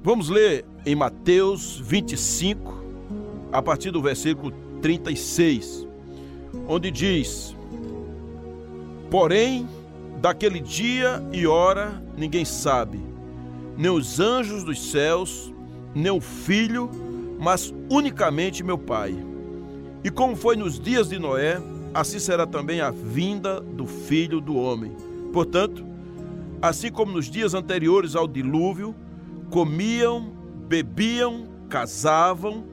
[0.00, 2.72] Vamos ler em Mateus 25,
[3.50, 5.84] a partir do versículo 36,
[6.68, 7.56] onde diz:
[9.10, 9.68] Porém,
[10.20, 13.00] daquele dia e hora ninguém sabe,
[13.76, 15.52] nem os anjos dos céus,
[15.92, 16.88] nem o filho,
[17.40, 19.16] mas unicamente meu Pai.
[20.04, 21.60] E como foi nos dias de Noé,
[21.92, 24.92] assim será também a vinda do filho do homem.
[25.32, 25.84] Portanto,
[26.62, 28.94] assim como nos dias anteriores ao dilúvio,
[29.50, 30.32] comiam,
[30.68, 32.64] bebiam, casavam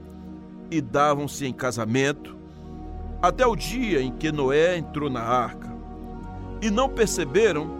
[0.70, 2.36] e davam-se em casamento,
[3.22, 5.74] até o dia em que Noé entrou na arca.
[6.60, 7.76] E não perceberam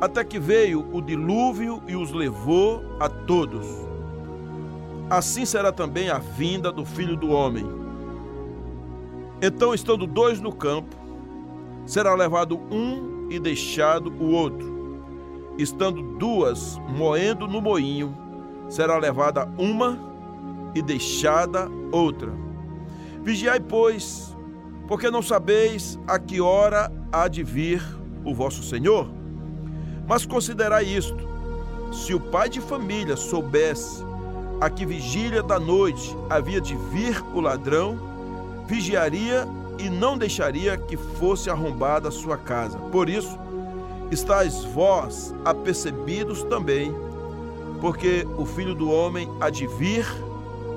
[0.00, 3.66] até que veio o dilúvio e os levou a todos.
[5.08, 7.66] Assim será também a vinda do filho do homem.
[9.40, 10.96] Então, estando dois no campo,
[11.86, 14.76] será levado um e deixado o outro.
[15.58, 18.16] Estando duas moendo no moinho,
[18.68, 19.98] será levada uma
[20.74, 22.32] e deixada outra.
[23.22, 24.36] Vigiai, pois,
[24.86, 27.82] porque não sabeis a que hora há de vir
[28.24, 29.08] o vosso Senhor.
[30.06, 31.26] Mas considerai isto:
[31.92, 34.04] se o pai de família soubesse
[34.60, 37.98] a que vigília da noite havia de vir o ladrão,
[38.66, 39.46] vigiaria
[39.78, 42.78] e não deixaria que fosse arrombada a sua casa.
[42.78, 43.38] Por isso,
[44.10, 46.94] estáis vós apercebidos também,
[47.80, 50.06] porque o filho do homem há de vir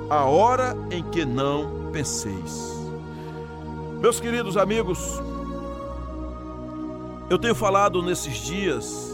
[0.10, 2.78] a hora em que não penseis.
[4.02, 5.22] Meus queridos amigos,
[7.30, 9.10] eu tenho falado nesses dias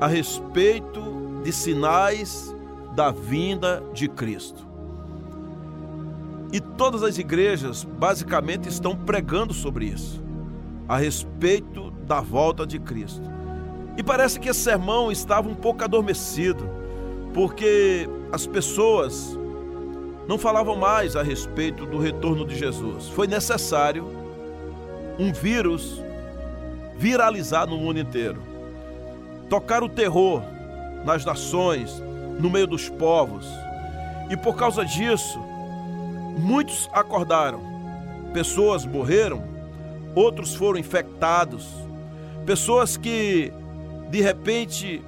[0.00, 1.00] a respeito
[1.42, 2.54] de sinais
[2.94, 4.66] da vinda de Cristo.
[6.52, 10.22] E todas as igrejas basicamente estão pregando sobre isso,
[10.88, 13.22] a respeito da volta de Cristo.
[13.96, 16.68] E parece que esse sermão estava um pouco adormecido,
[17.32, 19.38] porque as pessoas
[20.26, 23.08] não falavam mais a respeito do retorno de Jesus.
[23.08, 24.06] Foi necessário
[25.18, 26.02] um vírus
[26.96, 28.48] viralizar no mundo inteiro
[29.48, 30.42] tocar o terror
[31.04, 32.02] nas nações,
[32.38, 33.46] no meio dos povos.
[34.30, 35.38] E por causa disso,
[36.38, 37.60] muitos acordaram.
[38.32, 39.42] Pessoas morreram,
[40.14, 41.66] outros foram infectados.
[42.44, 43.52] Pessoas que
[44.10, 45.02] de repente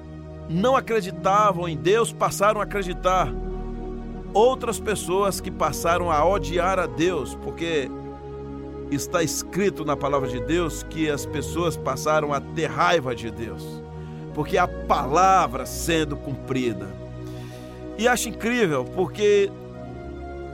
[0.51, 3.27] não acreditavam em Deus passaram a acreditar.
[4.33, 7.89] Outras pessoas que passaram a odiar a Deus, porque
[8.89, 13.81] está escrito na palavra de Deus que as pessoas passaram a ter raiva de Deus
[14.33, 16.87] porque a palavra sendo cumprida.
[17.97, 19.51] E acho incrível porque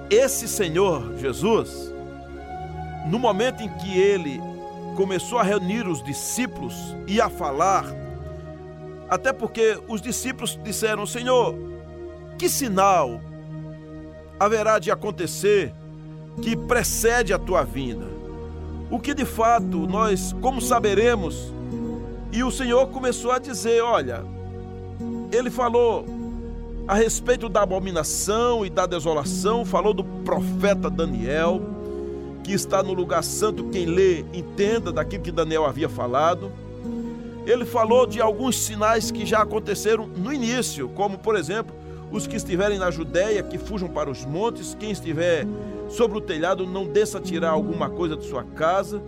[0.10, 1.94] esse Senhor Jesus,
[3.10, 4.42] no momento em que ele
[4.96, 6.74] começou a reunir os discípulos
[7.08, 7.86] e a falar,
[9.10, 11.56] até porque os discípulos disseram: Senhor,
[12.38, 13.22] que sinal
[14.40, 15.74] haverá de acontecer
[16.42, 18.06] que precede a tua vinda?
[18.90, 21.52] O que de fato nós, como saberemos,
[22.32, 24.24] e o Senhor começou a dizer: Olha,
[25.32, 26.06] ele falou
[26.88, 31.62] a respeito da abominação e da desolação, falou do profeta Daniel,
[32.44, 33.66] que está no lugar santo.
[33.66, 36.50] Quem lê, entenda daquilo que Daniel havia falado.
[37.50, 41.76] Ele falou de alguns sinais que já aconteceram no início, como, por exemplo,
[42.12, 45.46] os que estiverem na Judéia, que fujam para os montes, quem estiver
[45.90, 49.02] sobre o telhado, não desça tirar alguma coisa de sua casa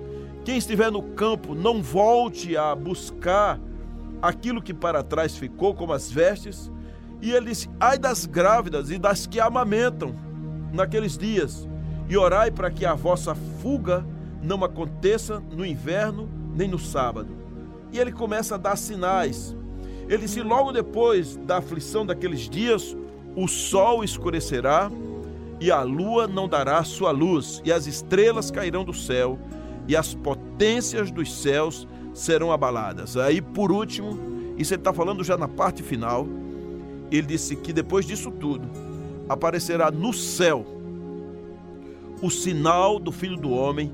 [0.50, 3.60] quem estiver no campo, não volte a buscar
[4.22, 6.72] aquilo que para trás ficou, como as vestes.
[7.22, 10.16] E ele disse: Ai das grávidas e das que amamentam
[10.74, 11.68] naqueles dias,
[12.08, 14.06] e orai para que a vossa fuga
[14.42, 17.39] não aconteça no inverno nem no sábado.
[17.92, 19.56] E ele começa a dar sinais.
[20.08, 22.96] Ele disse: Logo depois da aflição daqueles dias,
[23.36, 24.92] o sol escurecerá
[25.60, 29.38] e a lua não dará sua luz, e as estrelas cairão do céu
[29.88, 33.18] e as potências dos céus serão abaladas.
[33.18, 34.18] Aí, por último,
[34.58, 36.28] isso ele está falando já na parte final,
[37.12, 38.70] ele disse que depois disso tudo,
[39.28, 40.66] aparecerá no céu
[42.22, 43.92] o sinal do Filho do Homem,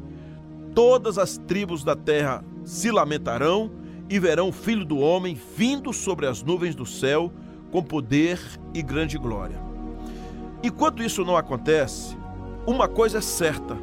[0.73, 3.71] todas as tribos da terra se lamentarão
[4.09, 7.31] e verão o Filho do Homem vindo sobre as nuvens do céu
[7.71, 8.39] com poder
[8.73, 9.59] e grande glória.
[10.63, 12.17] Enquanto isso não acontece,
[12.65, 13.77] uma coisa é certa: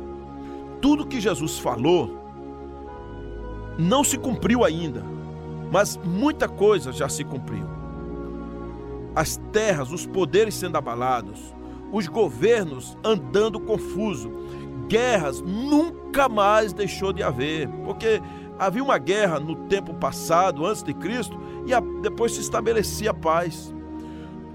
[0.81, 2.19] tudo que Jesus falou
[3.79, 5.03] não se cumpriu ainda,
[5.71, 7.67] mas muita coisa já se cumpriu.
[9.15, 11.55] As terras, os poderes sendo abalados,
[11.93, 14.33] os governos andando confuso,
[14.89, 18.21] guerras nunca mais deixou de haver, porque
[18.59, 23.73] havia uma guerra no tempo passado, antes de Cristo, e depois se estabelecia a paz.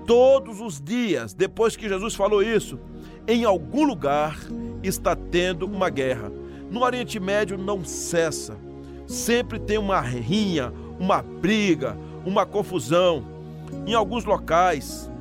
[0.05, 2.79] todos os dias, depois que Jesus falou isso,
[3.27, 4.39] em algum lugar
[4.81, 6.31] está tendo uma guerra.
[6.71, 8.57] No Oriente Médio não cessa.
[9.05, 13.25] Sempre tem uma rinha, uma briga, uma confusão.
[13.85, 15.11] Em alguns locais,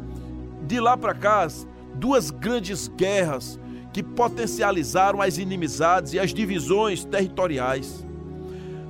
[0.69, 1.49] de lá para cá,
[1.95, 3.59] duas grandes guerras
[3.93, 8.07] que potencializaram as inimizades e as divisões territoriais.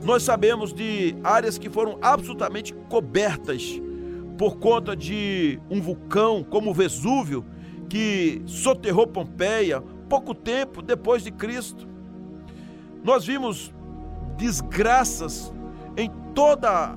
[0.07, 3.83] Nós sabemos de áreas que foram absolutamente cobertas
[4.39, 7.45] por conta de um vulcão como o Vesúvio,
[7.89, 11.89] que soterrou Pompeia pouco tempo depois de Cristo.
[13.03, 13.75] Nós vimos
[14.37, 15.53] desgraças
[15.97, 16.97] em toda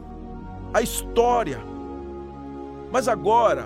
[0.71, 1.59] a história.
[2.91, 3.65] Mas agora,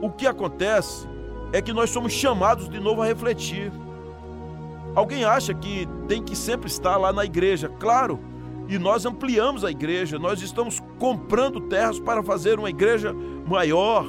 [0.00, 1.08] o que acontece
[1.52, 3.72] é que nós somos chamados de novo a refletir.
[4.94, 7.68] Alguém acha que tem que sempre estar lá na igreja?
[7.80, 8.20] Claro,
[8.68, 13.14] e nós ampliamos a igreja, nós estamos comprando terras para fazer uma igreja
[13.46, 14.06] maior.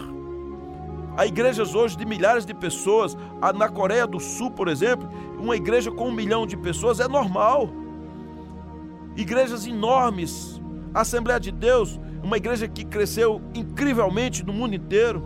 [1.18, 3.18] Há igrejas hoje de milhares de pessoas.
[3.56, 5.10] Na Coreia do Sul, por exemplo,
[5.40, 7.70] uma igreja com um milhão de pessoas é normal.
[9.16, 10.62] Igrejas enormes.
[10.94, 15.22] A Assembleia de Deus, uma igreja que cresceu incrivelmente no mundo inteiro.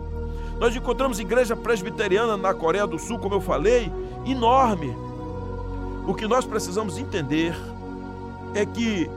[0.58, 3.90] Nós encontramos igreja presbiteriana na Coreia do Sul, como eu falei,
[4.26, 4.94] enorme.
[6.06, 7.54] O que nós precisamos entender
[8.54, 9.08] é que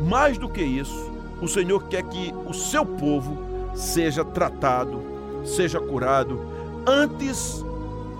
[0.00, 1.10] mais do que isso,
[1.40, 3.38] o Senhor quer que o seu povo
[3.74, 5.02] seja tratado,
[5.44, 6.40] seja curado,
[6.86, 7.64] antes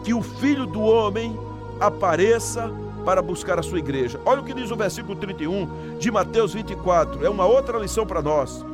[0.02, 1.38] que o Filho do Homem
[1.80, 2.70] apareça
[3.04, 4.20] para buscar a sua igreja.
[4.24, 8.22] Olha o que diz o versículo 31 de Mateus 24, é uma outra lição para
[8.22, 8.64] nós.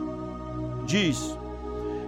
[0.86, 1.36] Diz: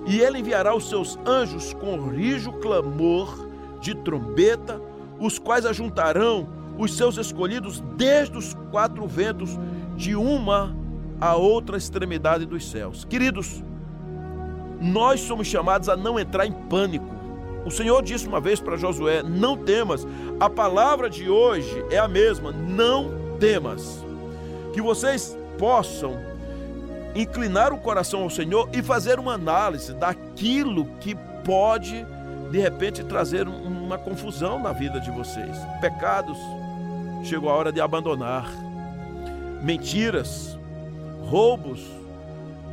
[0.07, 3.49] E ele enviará os seus anjos com rijo clamor
[3.81, 4.81] de trombeta,
[5.19, 6.49] os quais ajuntarão
[6.79, 9.59] os seus escolhidos desde os quatro ventos
[9.97, 10.75] de uma
[11.23, 13.05] a outra extremidade dos céus.
[13.05, 13.63] Queridos,
[14.81, 17.07] nós somos chamados a não entrar em pânico.
[17.65, 20.05] O Senhor disse uma vez para Josué: Não temas.
[20.41, 24.05] A palavra de hoje é a mesma: Não temas.
[24.73, 26.19] Que vocês possam
[27.15, 31.15] inclinar o coração ao Senhor e fazer uma análise daquilo que
[31.45, 32.05] pode,
[32.51, 35.57] de repente, trazer uma confusão na vida de vocês.
[35.81, 36.39] Pecados,
[37.23, 38.51] chegou a hora de abandonar.
[39.63, 40.59] Mentiras,
[41.33, 41.81] roubos,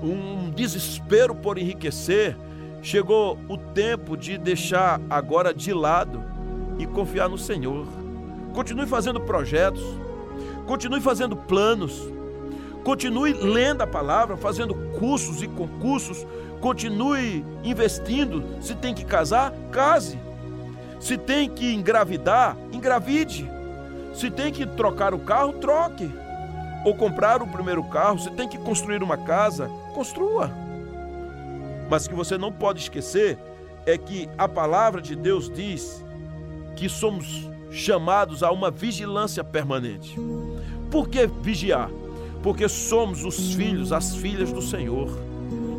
[0.03, 2.35] um desespero por enriquecer,
[2.81, 6.21] chegou o tempo de deixar agora de lado
[6.77, 7.88] e confiar no Senhor.
[8.53, 9.81] Continue fazendo projetos,
[10.67, 12.11] continue fazendo planos,
[12.83, 16.27] continue lendo a palavra, fazendo cursos e concursos,
[16.59, 18.44] continue investindo.
[18.59, 20.19] Se tem que casar, case.
[21.00, 23.50] Se tem que engravidar, engravide.
[24.13, 26.12] Se tem que trocar o carro, troque
[26.85, 30.51] ou comprar o primeiro carro, você tem que construir uma casa, construa.
[31.89, 33.37] Mas o que você não pode esquecer
[33.85, 36.05] é que a palavra de Deus diz
[36.75, 40.15] que somos chamados a uma vigilância permanente.
[40.91, 41.89] Por que vigiar?
[42.41, 45.09] Porque somos os filhos, as filhas do Senhor,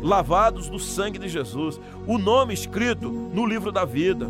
[0.01, 4.29] lavados no sangue de Jesus, o nome escrito no livro da vida.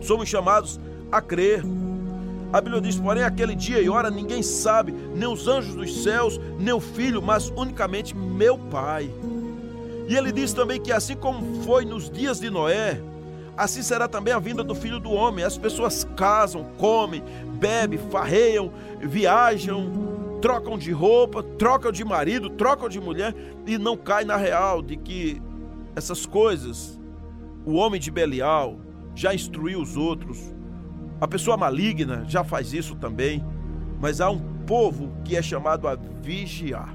[0.00, 0.80] Somos chamados
[1.10, 1.62] a crer,
[2.52, 6.40] a Bíblia diz: porém, aquele dia e hora ninguém sabe, nem os anjos dos céus,
[6.58, 9.10] nem o filho, mas unicamente meu Pai.
[10.08, 13.00] E ele diz também que assim como foi nos dias de Noé,
[13.56, 15.44] assim será também a vinda do filho do homem.
[15.44, 17.22] As pessoas casam, comem,
[17.58, 23.34] bebem, farreiam, viajam, trocam de roupa, trocam de marido, trocam de mulher
[23.66, 25.42] e não cai na real de que
[25.94, 26.98] essas coisas,
[27.66, 28.78] o homem de Belial
[29.14, 30.38] já instruiu os outros
[31.20, 33.44] a pessoa maligna já faz isso também,
[34.00, 36.94] mas há um povo que é chamado a vigiar,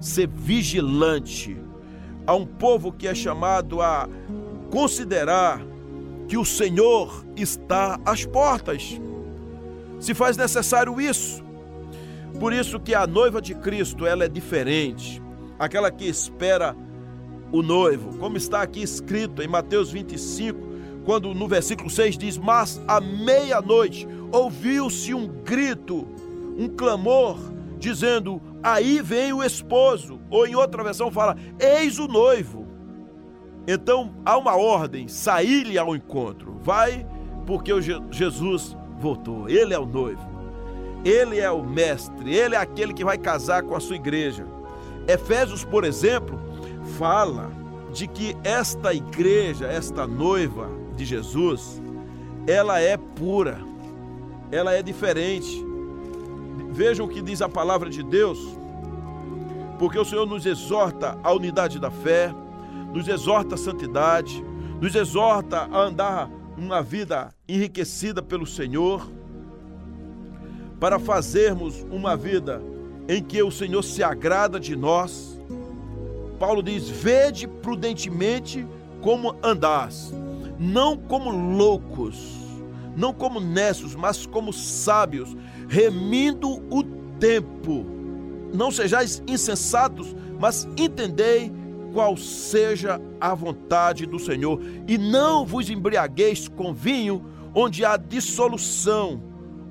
[0.00, 1.56] ser vigilante.
[2.26, 4.08] Há um povo que é chamado a
[4.70, 5.60] considerar
[6.28, 9.00] que o Senhor está às portas.
[9.98, 11.42] Se faz necessário isso.
[12.38, 15.22] Por isso que a noiva de Cristo, ela é diferente.
[15.58, 16.76] Aquela que espera
[17.52, 20.71] o noivo, como está aqui escrito em Mateus 25,
[21.04, 26.06] quando no versículo 6 diz: Mas à meia-noite ouviu-se um grito,
[26.58, 27.38] um clamor,
[27.78, 30.20] dizendo: Aí vem o esposo.
[30.30, 32.66] Ou em outra versão fala: Eis o noivo.
[33.66, 36.58] Então há uma ordem: sair-lhe ao encontro.
[36.62, 37.06] Vai,
[37.46, 37.72] porque
[38.10, 39.48] Jesus voltou.
[39.48, 40.32] Ele é o noivo.
[41.04, 44.46] Ele é o mestre, ele é aquele que vai casar com a sua igreja.
[45.08, 46.38] Efésios, por exemplo,
[46.96, 47.50] fala
[47.92, 51.80] de que esta igreja, esta noiva, de Jesus,
[52.46, 53.60] ela é pura,
[54.50, 55.64] ela é diferente.
[56.70, 58.38] Vejam o que diz a palavra de Deus,
[59.78, 62.34] porque o Senhor nos exorta à unidade da fé,
[62.92, 64.44] nos exorta à santidade,
[64.80, 69.10] nos exorta a andar uma vida enriquecida pelo Senhor,
[70.78, 72.60] para fazermos uma vida
[73.08, 75.40] em que o Senhor se agrada de nós.
[76.38, 78.66] Paulo diz: Vede prudentemente
[79.00, 80.12] como andás,
[80.62, 82.38] não como loucos,
[82.96, 85.36] não como necios, mas como sábios,
[85.68, 86.84] remindo o
[87.18, 87.84] tempo.
[88.54, 91.50] Não sejais insensatos, mas entendei
[91.92, 99.20] qual seja a vontade do Senhor, e não vos embriagueis com vinho, onde há dissolução,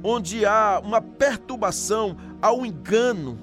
[0.04, 3.40] onde há uma perturbação, há um engano.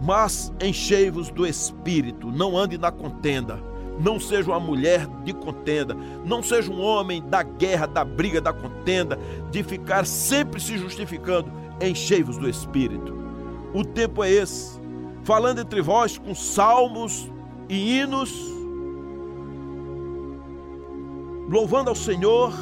[0.00, 3.71] Mas enchei-vos do espírito, não ande na contenda.
[3.98, 5.94] Não seja uma mulher de contenda,
[6.24, 9.18] não seja um homem da guerra, da briga, da contenda,
[9.50, 11.52] de ficar sempre se justificando.
[11.80, 13.16] Enchei-vos do espírito.
[13.74, 14.80] O tempo é esse
[15.24, 17.30] falando entre vós com salmos
[17.68, 18.32] e hinos,
[21.48, 22.52] louvando ao Senhor,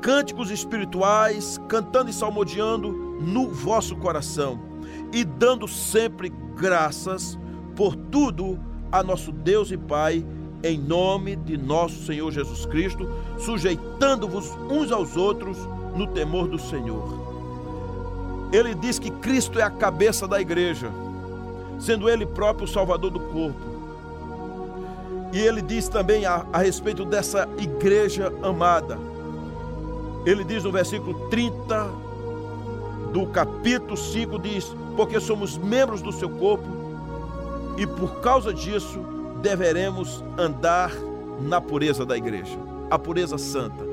[0.00, 4.60] cânticos espirituais, cantando e salmodiando no vosso coração
[5.12, 7.38] e dando sempre graças
[7.76, 8.58] por tudo
[8.92, 10.24] a nosso Deus e Pai,
[10.62, 13.08] em nome de nosso Senhor Jesus Cristo,
[13.38, 15.58] sujeitando-vos uns aos outros
[15.96, 17.20] no temor do Senhor.
[18.52, 20.92] Ele diz que Cristo é a cabeça da igreja
[21.82, 23.72] sendo Ele próprio o Salvador do corpo.
[25.32, 28.98] E ele diz também a, a respeito dessa igreja amada.
[30.26, 31.90] Ele diz no versículo 30
[33.12, 36.64] do capítulo 5: diz, porque somos membros do seu corpo,
[37.76, 39.00] e por causa disso
[39.42, 40.92] deveremos andar
[41.40, 42.56] na pureza da igreja,
[42.90, 43.84] a pureza santa,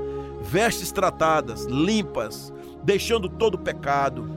[0.41, 4.29] vestes tratadas, limpas, deixando todo pecado,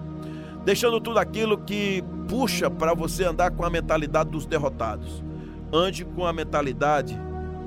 [0.64, 5.22] deixando tudo aquilo que puxa para você andar com a mentalidade dos derrotados.
[5.72, 7.18] Ande com a mentalidade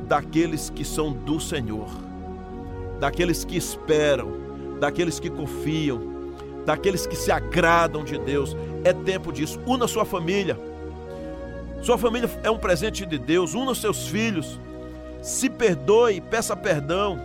[0.07, 1.89] daqueles que são do Senhor,
[2.99, 4.31] daqueles que esperam,
[4.79, 6.01] daqueles que confiam,
[6.65, 8.55] daqueles que se agradam de Deus.
[8.83, 9.59] É tempo disso.
[9.65, 10.57] Una sua família.
[11.85, 13.53] Sua família é um presente de Deus.
[13.53, 14.59] Una seus filhos.
[15.21, 17.19] Se perdoe, peça perdão.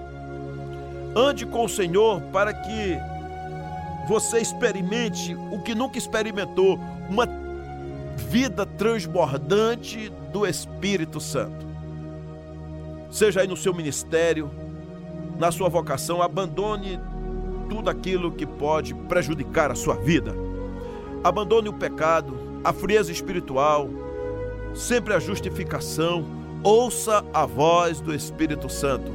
[1.17, 2.99] Ande com o Senhor para que
[4.07, 7.27] você experimente o que nunca experimentou, uma
[8.29, 11.67] vida transbordante do Espírito Santo.
[13.11, 14.51] Seja aí no seu ministério,
[15.39, 17.01] na sua vocação, abandone
[17.71, 20.35] tudo aquilo que pode prejudicar a sua vida.
[21.25, 23.89] Abandone o pecado, a frieza espiritual,
[24.75, 26.25] sempre a justificação.
[26.63, 29.11] Ouça a voz do Espírito Santo.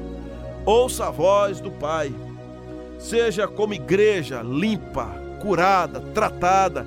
[0.66, 2.12] Ouça a voz do Pai
[3.00, 5.06] seja como igreja limpa,
[5.42, 6.86] curada, tratada.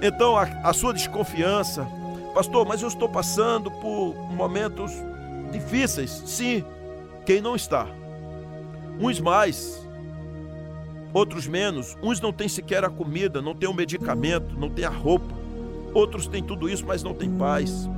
[0.00, 1.86] Então a, a sua desconfiança,
[2.34, 4.92] pastor, mas eu estou passando por momentos
[5.52, 6.10] difíceis.
[6.26, 6.64] Sim,
[7.26, 7.86] quem não está?
[9.00, 9.86] Uns mais,
[11.12, 11.96] outros menos.
[12.02, 15.37] Uns não têm sequer a comida, não têm o medicamento, não têm a roupa.
[15.94, 17.88] Outros têm tudo isso, mas não têm paz.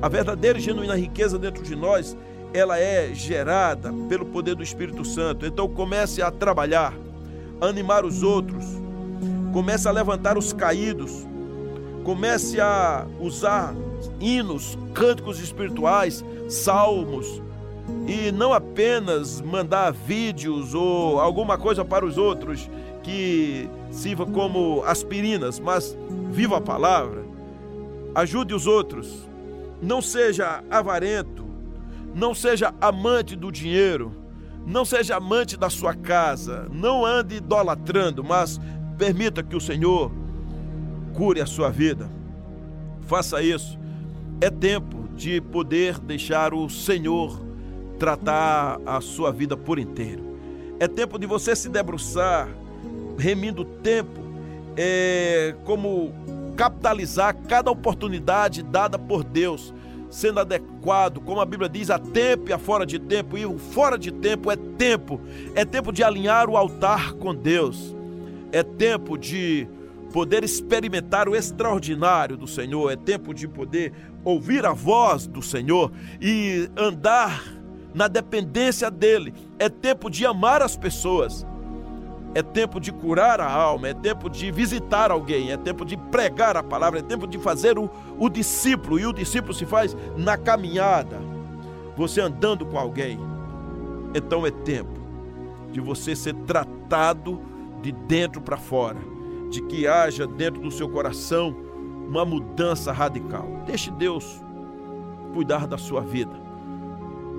[0.00, 2.16] A verdadeira e genuína riqueza dentro de nós
[2.52, 5.46] ela é gerada pelo poder do Espírito Santo.
[5.46, 6.92] Então comece a trabalhar,
[7.60, 8.64] a animar os outros,
[9.52, 11.26] comece a levantar os caídos,
[12.04, 13.74] comece a usar
[14.20, 17.40] hinos, cânticos espirituais, salmos,
[18.06, 22.68] e não apenas mandar vídeos ou alguma coisa para os outros
[23.02, 25.96] que sirva como aspirinas, mas
[26.30, 27.24] viva a palavra,
[28.14, 29.28] ajude os outros,
[29.82, 31.44] não seja avarento,
[32.14, 34.12] não seja amante do dinheiro,
[34.66, 38.60] não seja amante da sua casa, não ande idolatrando, mas
[38.98, 40.12] permita que o Senhor
[41.14, 42.10] cure a sua vida.
[43.02, 43.78] Faça isso.
[44.40, 47.40] É tempo de poder deixar o Senhor
[47.98, 50.38] tratar a sua vida por inteiro.
[50.78, 52.48] É tempo de você se debruçar,
[53.18, 54.19] remindo o tempo,
[54.76, 56.12] é, como
[56.56, 59.72] capitalizar cada oportunidade dada por Deus
[60.10, 63.58] sendo adequado, como a Bíblia diz, a tempo e a fora de tempo, e o
[63.58, 65.20] fora de tempo é tempo,
[65.54, 67.94] é tempo de alinhar o altar com Deus,
[68.50, 69.68] é tempo de
[70.12, 73.92] poder experimentar o extraordinário do Senhor, é tempo de poder
[74.24, 77.44] ouvir a voz do Senhor e andar
[77.94, 81.46] na dependência dEle, é tempo de amar as pessoas,
[82.34, 86.56] é tempo de curar a alma, é tempo de visitar alguém, é tempo de pregar
[86.56, 88.98] a palavra, é tempo de fazer o, o discípulo.
[88.98, 91.20] E o discípulo se faz na caminhada,
[91.96, 93.18] você andando com alguém.
[94.14, 95.00] Então é tempo
[95.72, 97.40] de você ser tratado
[97.82, 98.98] de dentro para fora,
[99.50, 101.56] de que haja dentro do seu coração
[102.08, 103.62] uma mudança radical.
[103.66, 104.40] Deixe Deus
[105.32, 106.32] cuidar da sua vida.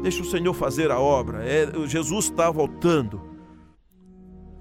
[0.02, 1.44] Deixa o Senhor fazer a obra.
[1.46, 3.31] É, Jesus está voltando.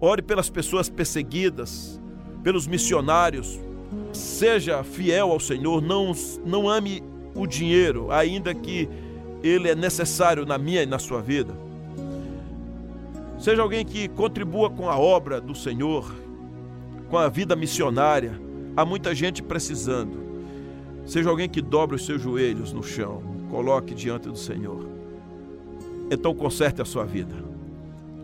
[0.00, 2.00] Ore pelas pessoas perseguidas,
[2.42, 3.60] pelos missionários.
[4.12, 5.82] Seja fiel ao Senhor.
[5.82, 6.12] Não,
[6.44, 7.02] não ame
[7.34, 8.88] o dinheiro, ainda que
[9.42, 11.54] ele é necessário na minha e na sua vida.
[13.38, 16.10] Seja alguém que contribua com a obra do Senhor,
[17.08, 18.40] com a vida missionária.
[18.76, 20.20] Há muita gente precisando.
[21.06, 24.86] Seja alguém que dobre os seus joelhos no chão, coloque diante do Senhor.
[26.10, 27.49] Então conserte a sua vida.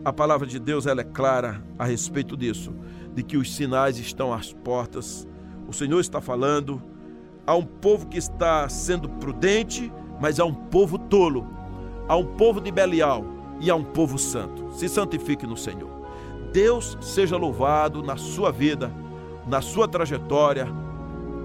[0.07, 2.73] A palavra de Deus ela é clara a respeito disso,
[3.13, 5.27] de que os sinais estão às portas.
[5.67, 6.81] O Senhor está falando.
[7.45, 11.45] Há um povo que está sendo prudente, mas há um povo tolo.
[12.07, 13.25] Há um povo de Belial
[13.61, 14.71] e há um povo santo.
[14.75, 15.91] Se santifique no Senhor.
[16.53, 18.93] Deus seja louvado na sua vida,
[19.45, 20.69] na sua trajetória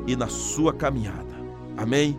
[0.05, 1.33] e na sua caminhada.
[1.75, 2.15] Amém?